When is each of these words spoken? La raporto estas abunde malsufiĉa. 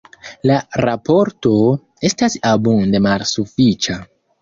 La 0.51 0.55
raporto 0.85 1.53
estas 2.11 2.41
abunde 2.55 3.07
malsufiĉa. 3.11 4.05